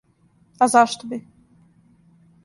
[0.65, 1.19] А зашто би?